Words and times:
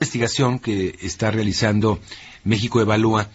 investigación 0.00 0.58
que 0.58 0.94
está 1.02 1.30
realizando 1.30 1.98
México 2.42 2.80
Evalúa 2.80 3.26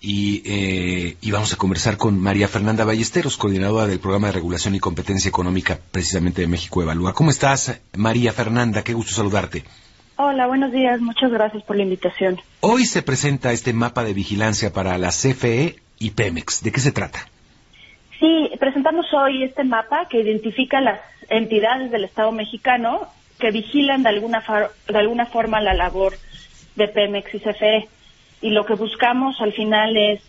y, 0.00 0.42
eh, 0.46 1.16
y, 1.20 1.30
vamos 1.30 1.52
a 1.52 1.56
conversar 1.56 1.98
con 1.98 2.18
María 2.18 2.48
Fernanda 2.48 2.86
Ballesteros, 2.86 3.36
coordinadora 3.36 3.86
del 3.86 3.98
programa 3.98 4.28
de 4.28 4.32
regulación 4.32 4.74
y 4.74 4.80
competencia 4.80 5.28
económica 5.28 5.78
precisamente 5.90 6.40
de 6.40 6.46
México 6.46 6.80
Evalúa. 6.80 7.12
¿Cómo 7.12 7.28
estás, 7.28 7.82
María 7.98 8.32
Fernanda? 8.32 8.82
Qué 8.82 8.94
gusto 8.94 9.12
saludarte. 9.12 9.64
Hola, 10.16 10.46
buenos 10.46 10.72
días. 10.72 11.02
Muchas 11.02 11.30
gracias 11.30 11.62
por 11.64 11.76
la 11.76 11.82
invitación. 11.82 12.40
Hoy 12.60 12.86
se 12.86 13.02
presenta 13.02 13.52
este 13.52 13.74
mapa 13.74 14.02
de 14.02 14.14
vigilancia 14.14 14.72
para 14.72 14.96
la 14.96 15.08
CFE 15.08 15.76
y 15.98 16.10
Pemex. 16.12 16.62
¿De 16.62 16.72
qué 16.72 16.80
se 16.80 16.92
trata? 16.92 17.28
Sí, 18.18 18.50
presentamos 18.58 19.04
hoy 19.12 19.44
este 19.44 19.64
mapa 19.64 20.08
que 20.08 20.22
identifica 20.22 20.80
las 20.80 20.98
entidades 21.28 21.90
del 21.90 22.04
Estado 22.04 22.32
mexicano 22.32 23.08
que 23.38 23.50
vigilan 23.50 24.02
de 24.02 24.08
alguna, 24.08 24.42
de 24.88 24.98
alguna 24.98 25.26
forma 25.26 25.60
la 25.60 25.74
labor 25.74 26.14
de 26.74 26.88
Pemex 26.88 27.34
y 27.34 27.40
CFE. 27.40 27.88
Y 28.42 28.50
lo 28.50 28.66
que 28.66 28.74
buscamos 28.74 29.40
al 29.40 29.52
final 29.52 29.96
es 29.96 30.20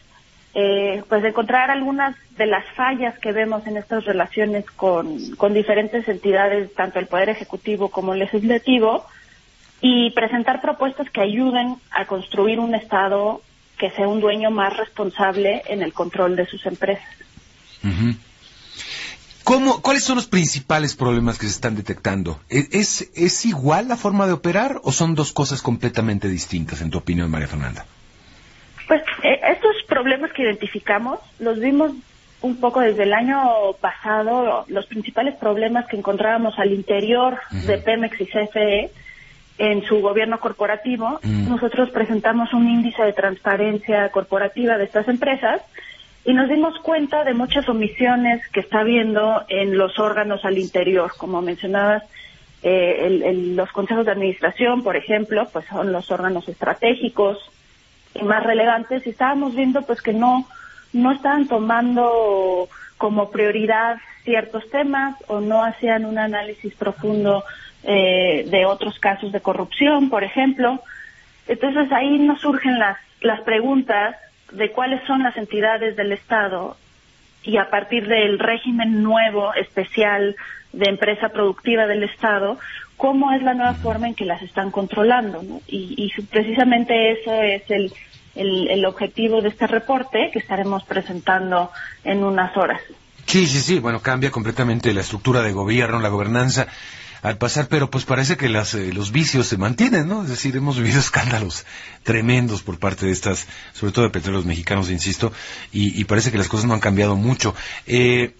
eh, 0.53 1.03
pues 1.07 1.23
encontrar 1.23 1.69
algunas 1.69 2.15
de 2.37 2.47
las 2.47 2.65
fallas 2.75 3.17
que 3.19 3.31
vemos 3.31 3.67
en 3.67 3.77
estas 3.77 4.05
relaciones 4.05 4.65
con, 4.71 5.35
con 5.35 5.53
diferentes 5.53 6.07
entidades, 6.07 6.73
tanto 6.73 6.99
el 6.99 7.07
Poder 7.07 7.29
Ejecutivo 7.29 7.89
como 7.89 8.13
el 8.13 8.19
Legislativo, 8.19 9.05
y 9.81 10.09
presentar 10.11 10.61
propuestas 10.61 11.09
que 11.11 11.21
ayuden 11.21 11.75
a 11.91 12.05
construir 12.05 12.59
un 12.59 12.73
Estado 12.73 13.41
que 13.77 13.91
sea 13.91 14.07
un 14.07 14.19
dueño 14.19 14.49
más 14.49 14.75
responsable 14.75 15.61
en 15.67 15.83
el 15.83 15.93
control 15.93 16.35
de 16.35 16.47
sus 16.47 16.65
empresas. 16.65 17.05
¿Cuáles 19.47 20.03
son 20.03 20.17
los 20.17 20.27
principales 20.27 20.93
problemas 20.95 21.39
que 21.39 21.45
se 21.45 21.53
están 21.53 21.77
detectando? 21.77 22.37
¿E-, 22.49 22.67
¿Es, 22.73 23.09
¿Es 23.15 23.45
igual 23.45 23.87
la 23.87 23.95
forma 23.95 24.27
de 24.27 24.33
operar 24.33 24.81
o 24.83 24.91
son 24.91 25.15
dos 25.15 25.31
cosas 25.31 25.61
completamente 25.61 26.27
distintas, 26.27 26.81
en 26.81 26.89
tu 26.89 26.97
opinión, 26.97 27.31
María 27.31 27.47
Fernanda? 27.47 27.85
Pues 28.89 29.01
eh, 29.23 29.39
estos 29.49 29.75
problemas 29.87 30.33
que 30.33 30.43
identificamos 30.43 31.19
los 31.39 31.59
vimos 31.61 31.93
un 32.41 32.57
poco 32.57 32.81
desde 32.81 33.03
el 33.03 33.13
año 33.13 33.39
pasado, 33.79 34.65
los 34.67 34.85
principales 34.85 35.35
problemas 35.35 35.87
que 35.87 35.95
encontrábamos 35.95 36.59
al 36.59 36.73
interior 36.73 37.39
de 37.51 37.77
Pemex 37.77 38.19
y 38.19 38.25
CFE 38.25 38.91
en 39.57 39.83
su 39.85 40.01
gobierno 40.01 40.39
corporativo. 40.39 41.19
Nosotros 41.23 41.89
presentamos 41.89 42.53
un 42.53 42.69
índice 42.69 43.01
de 43.01 43.13
transparencia 43.13 44.09
corporativa 44.09 44.77
de 44.77 44.83
estas 44.83 45.07
empresas 45.07 45.61
y 46.27 46.33
nos 46.33 46.49
dimos 46.49 46.77
cuenta 46.79 47.23
de 47.23 47.33
muchas 47.33 47.69
omisiones 47.69 48.45
que 48.49 48.59
está 48.59 48.81
habiendo 48.81 49.45
en 49.47 49.77
los 49.77 49.97
órganos 49.97 50.43
al 50.43 50.57
interior, 50.57 51.13
como 51.17 51.41
mencionabas, 51.41 52.03
eh, 52.63 53.53
los 53.55 53.71
consejos 53.71 54.05
de 54.05 54.11
administración, 54.11 54.83
por 54.83 54.97
ejemplo, 54.97 55.47
pues 55.53 55.65
son 55.67 55.93
los 55.93 56.11
órganos 56.11 56.49
estratégicos 56.49 57.37
y 58.13 58.23
más 58.23 58.43
relevantes 58.43 59.07
y 59.07 59.11
estábamos 59.11 59.55
viendo 59.55 59.83
pues 59.83 60.01
que 60.01 60.11
no 60.11 60.45
no 60.91 61.13
estaban 61.13 61.47
tomando 61.47 62.67
como 62.97 63.31
prioridad 63.31 63.95
ciertos 64.25 64.69
temas 64.69 65.15
o 65.27 65.39
no 65.39 65.63
hacían 65.63 66.03
un 66.03 66.17
análisis 66.17 66.75
profundo 66.75 67.45
eh, 67.83 68.45
de 68.49 68.65
otros 68.65 68.99
casos 68.99 69.31
de 69.31 69.39
corrupción, 69.39 70.09
por 70.09 70.25
ejemplo. 70.25 70.83
Entonces 71.47 71.89
ahí 71.93 72.19
nos 72.19 72.41
surgen 72.41 72.79
las 72.79 72.97
las 73.21 73.39
preguntas 73.41 74.17
de 74.51 74.71
cuáles 74.71 75.05
son 75.05 75.23
las 75.23 75.35
entidades 75.37 75.95
del 75.95 76.11
Estado 76.11 76.77
y 77.43 77.57
a 77.57 77.69
partir 77.69 78.07
del 78.07 78.39
régimen 78.39 79.03
nuevo, 79.03 79.53
especial 79.53 80.35
de 80.73 80.89
empresa 80.89 81.29
productiva 81.29 81.87
del 81.87 82.03
Estado, 82.03 82.59
cómo 82.97 83.31
es 83.31 83.41
la 83.41 83.53
nueva 83.53 83.73
forma 83.75 84.07
en 84.07 84.15
que 84.15 84.25
las 84.25 84.41
están 84.41 84.71
controlando. 84.71 85.41
Y, 85.67 86.11
precisamente 86.29 87.11
eso 87.11 87.33
es 87.41 87.63
el, 87.69 87.93
el, 88.35 88.85
objetivo 88.85 89.41
de 89.41 89.49
este 89.49 89.67
reporte 89.67 90.29
que 90.33 90.39
estaremos 90.39 90.83
presentando 90.83 91.71
en 92.03 92.23
unas 92.23 92.55
horas. 92.57 92.81
Sí, 93.25 93.45
sí, 93.45 93.59
sí. 93.59 93.79
Bueno, 93.79 94.01
cambia 94.01 94.31
completamente 94.31 94.93
la 94.93 95.01
estructura 95.01 95.41
de 95.41 95.51
gobierno, 95.51 95.99
la 95.99 96.09
gobernanza 96.09 96.67
al 97.21 97.37
pasar, 97.37 97.67
pero 97.69 97.89
pues 97.89 98.05
parece 98.05 98.37
que 98.37 98.49
las, 98.49 98.73
eh, 98.73 98.93
los 98.93 99.11
vicios 99.11 99.47
se 99.47 99.57
mantienen, 99.57 100.07
¿no? 100.07 100.23
Es 100.23 100.29
decir, 100.29 100.55
hemos 100.55 100.77
vivido 100.77 100.99
escándalos 101.07 101.65
tremendos 102.03 102.63
por 102.63 102.79
parte 102.79 103.05
de 103.05 103.11
estas, 103.11 103.47
sobre 103.73 103.93
todo 103.93 104.05
de 104.05 104.11
petróleos 104.11 104.45
mexicanos, 104.45 104.89
insisto, 104.89 105.31
y, 105.71 106.03
parece 106.05 106.31
que 106.31 106.37
las 106.37 106.47
cosas 106.47 106.65
no 106.65 106.73
han 106.73 106.79
cambiado 106.79 107.15
mucho. 107.15 107.53
Eh, 107.85 108.33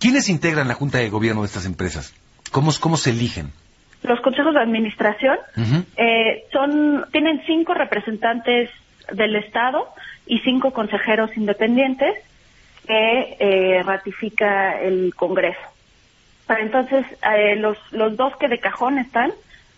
¿Quiénes 0.00 0.28
integran 0.28 0.68
la 0.68 0.74
Junta 0.74 0.98
de 0.98 1.10
Gobierno 1.10 1.42
de 1.42 1.46
estas 1.46 1.66
empresas? 1.66 2.14
¿Cómo, 2.50 2.70
cómo 2.80 2.96
se 2.96 3.10
eligen? 3.10 3.52
Los 4.02 4.20
consejos 4.20 4.54
de 4.54 4.60
administración 4.60 5.36
eh, 5.96 6.44
son 6.52 7.06
tienen 7.12 7.42
cinco 7.46 7.74
representantes 7.74 8.70
del 9.12 9.36
Estado 9.36 9.88
y 10.26 10.38
cinco 10.40 10.72
consejeros 10.72 11.30
independientes 11.36 12.14
que 12.86 13.36
eh, 13.38 13.82
ratifica 13.82 14.80
el 14.80 15.14
Congreso. 15.14 15.75
Entonces, 16.48 17.04
eh, 17.22 17.56
los, 17.56 17.76
los 17.90 18.16
dos 18.16 18.36
que 18.36 18.48
de 18.48 18.60
cajón 18.60 18.98
están 18.98 19.32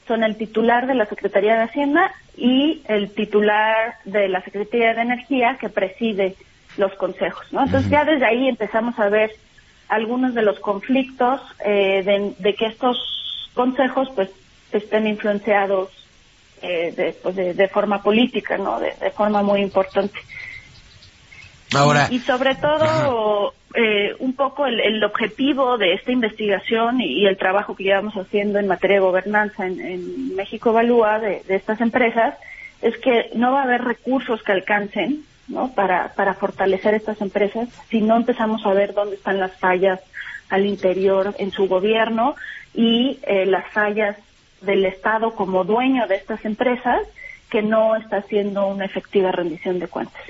son 0.06 0.22
el 0.22 0.36
titular 0.36 0.86
de 0.86 0.94
la 0.94 1.06
Secretaría 1.06 1.56
de 1.56 1.62
Hacienda 1.64 2.12
y 2.36 2.82
el 2.88 3.12
titular 3.12 3.96
de 4.04 4.28
la 4.28 4.42
Secretaría 4.42 4.94
de 4.94 5.02
Energía 5.02 5.58
que 5.60 5.68
preside 5.68 6.34
los 6.76 6.94
consejos, 6.94 7.46
¿no? 7.52 7.64
Entonces 7.64 7.90
ya 7.90 8.04
desde 8.04 8.24
ahí 8.24 8.48
empezamos 8.48 8.98
a 8.98 9.08
ver 9.08 9.32
algunos 9.88 10.34
de 10.34 10.42
los 10.42 10.58
conflictos 10.60 11.40
eh, 11.64 12.34
de, 12.38 12.54
que 12.54 12.66
estos 12.66 13.50
consejos 13.54 14.08
pues 14.14 14.30
estén 14.72 15.06
influenciados 15.06 15.90
eh, 16.62 16.92
de, 16.96 17.12
pues, 17.22 17.36
de, 17.36 17.68
forma 17.68 18.02
política, 18.02 18.58
¿no? 18.58 18.80
De, 18.80 18.92
forma 19.16 19.42
muy 19.42 19.60
importante. 19.60 20.18
Ahora. 21.74 22.08
Y, 22.10 22.20
sobre 22.20 22.54
todo 22.56 23.54
eh, 23.81 24.16
un 24.19 24.33
poco 24.33 24.66
el, 24.66 25.05
objetivo 25.05 25.78
de 25.78 25.93
esta 25.93 26.11
investigación 26.11 27.00
y, 27.00 27.27
el 27.27 27.37
trabajo 27.37 27.77
que 27.77 27.84
llevamos 27.84 28.16
haciendo 28.16 28.59
en 28.59 28.66
materia 28.66 28.97
de 28.97 29.03
gobernanza 29.06 29.69
en, 29.69 30.34
México 30.34 30.71
Evalúa 30.71 31.21
de, 31.21 31.44
estas 31.49 31.81
empresas 31.81 32.34
es 32.83 32.99
que 32.99 33.31
no 33.37 33.53
va 33.53 33.61
a 33.61 33.62
haber 33.62 33.84
recursos 33.84 34.43
que 34.43 34.50
alcancen 34.50 35.22
¿no? 35.47 35.72
para, 35.77 36.12
para 36.15 36.34
fortalecer 36.34 36.94
estas 36.94 37.21
empresas 37.21 37.69
si 37.89 38.00
no 38.00 38.16
empezamos 38.16 38.66
a 38.66 38.72
ver 38.72 38.94
dónde 38.94 39.15
están 39.15 39.39
las 39.39 39.56
fallas 39.56 40.00
al 40.49 40.66
interior 40.66 41.37
en 41.39 41.53
su 41.53 41.69
gobierno 41.69 42.34
y 42.75 43.21
eh, 43.28 43.47
las 43.47 43.65
fallas 43.72 44.16
del 44.60 44.87
Estado 44.87 45.37
como 45.37 45.62
dueño 45.62 46.09
de 46.09 46.16
estas 46.16 46.45
empresas 46.45 47.03
que 47.49 47.62
no 47.62 47.95
está 47.95 48.16
haciendo 48.16 48.66
una 48.66 48.87
efectiva 48.87 49.31
rendición 49.31 49.78
de 49.78 49.87
cuentas. 49.87 50.22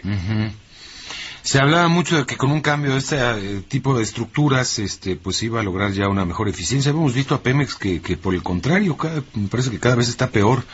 Se 1.49 1.59
hablaba 1.59 1.89
mucho 1.89 2.19
de 2.19 2.27
que 2.27 2.37
con 2.37 2.53
un 2.53 2.61
cambio 2.61 2.93
de 2.93 2.99
este 2.99 3.17
eh, 3.17 3.63
tipo 3.67 3.97
de 3.97 4.03
estructuras, 4.03 4.79
este, 4.79 5.17
pues 5.17 5.43
iba 5.43 5.61
a 5.61 5.63
lograr 5.63 5.93
ya 5.93 6.07
una 6.07 6.27
mejor 6.27 6.47
eficiencia. 6.47 6.91
Hemos 6.91 7.15
visto 7.15 7.35
a 7.35 7.43
Pemex 7.43 7.75
que, 7.75 8.03
que 8.03 8.19
por 8.19 8.35
el 8.35 8.43
contrario, 8.43 8.99
me 9.33 9.49
parece 9.49 9.71
que 9.71 9.81
cada 9.81 9.97
vez 9.97 10.11
está 10.11 10.27
peor 10.27 10.65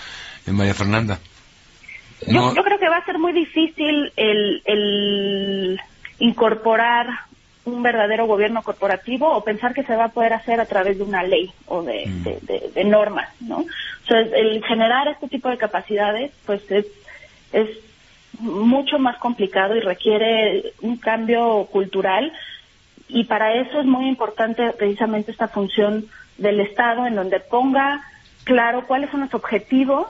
en 0.49 0.57
María 0.57 0.75
Fernanda. 0.75 1.21
Yo, 2.27 2.53
creo 2.53 2.81
que 2.81 2.89
va 2.89 2.97
a 2.97 3.05
ser 3.05 3.21
muy 3.21 3.33
difícil 3.33 4.12
el, 4.17 5.81
incorporar 6.19 7.06
un 7.67 7.81
verdadero 7.85 8.27
gobierno 8.27 8.65
corporativo 8.65 9.31
o 9.31 9.45
pensar 9.45 9.75
que 9.75 9.85
se 9.85 9.95
va 9.95 10.06
a 10.06 10.12
poder 10.12 10.33
hacer 10.33 10.59
a 10.59 10.67
través 10.67 10.99
de 10.99 11.05
una 11.05 11.23
ley 11.23 11.53
o 11.67 11.85
de, 11.85 12.05
mm. 12.06 12.91
normas, 12.91 13.29
¿no? 13.41 13.59
O 13.59 14.06
sea, 14.09 14.19
el 14.19 14.61
generar 14.65 15.06
este 15.06 15.29
tipo 15.29 15.51
de 15.51 15.56
capacidades, 15.56 16.33
pues 16.45 16.69
es, 16.69 16.87
es 17.53 17.69
mucho 18.41 18.99
más 18.99 19.17
complicado 19.19 19.77
y 19.77 19.81
requiere 19.81 20.72
un 20.81 20.97
cambio 20.97 21.67
cultural 21.71 22.33
y 23.09 23.25
para 23.25 23.55
eso 23.55 23.81
es 23.81 23.87
muy 23.87 24.09
importante 24.09 24.71
precisamente 24.78 25.31
esta 25.31 25.49
función 25.49 26.06
del 26.39 26.61
Estado 26.61 27.06
en 27.06 27.15
donde 27.15 27.41
ponga 27.41 28.03
claro 28.44 28.87
cuáles 28.87 29.11
son 29.11 29.21
los 29.21 29.34
objetivos 29.34 30.06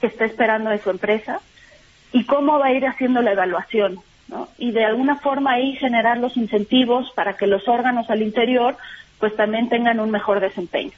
que 0.00 0.06
está 0.06 0.24
esperando 0.24 0.70
de 0.70 0.78
su 0.78 0.90
empresa 0.90 1.40
y 2.12 2.24
cómo 2.24 2.58
va 2.58 2.66
a 2.66 2.72
ir 2.72 2.86
haciendo 2.86 3.22
la 3.22 3.32
evaluación. 3.32 4.00
Y 4.58 4.72
de 4.72 4.84
alguna 4.84 5.16
forma 5.16 5.52
ahí 5.52 5.76
generar 5.76 6.18
los 6.18 6.36
incentivos 6.36 7.10
para 7.14 7.36
que 7.36 7.46
los 7.46 7.68
órganos 7.68 8.10
al 8.10 8.22
interior 8.22 8.76
pues 9.18 9.34
también 9.36 9.68
tengan 9.68 10.00
un 10.00 10.10
mejor 10.10 10.40
desempeño. 10.40 10.92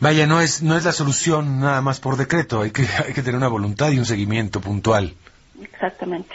Vaya, 0.00 0.26
no 0.26 0.40
es 0.40 0.62
no 0.62 0.76
es 0.76 0.84
la 0.84 0.92
solución 0.92 1.60
nada 1.60 1.80
más 1.80 2.00
por 2.00 2.16
decreto, 2.16 2.60
hay 2.62 2.70
que 2.70 2.86
hay 3.06 3.14
que 3.14 3.22
tener 3.22 3.36
una 3.36 3.48
voluntad 3.48 3.90
y 3.90 3.98
un 3.98 4.04
seguimiento 4.04 4.60
puntual. 4.60 5.14
Exactamente. 5.62 6.34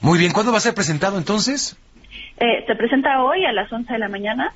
Muy 0.00 0.18
bien, 0.18 0.32
¿cuándo 0.32 0.52
va 0.52 0.58
a 0.58 0.62
ser 0.62 0.74
presentado 0.74 1.18
entonces? 1.18 1.76
Eh, 2.38 2.64
se 2.66 2.74
presenta 2.74 3.22
hoy 3.22 3.44
a 3.44 3.52
las 3.52 3.72
11 3.72 3.92
de 3.92 3.98
la 3.98 4.08
mañana 4.08 4.54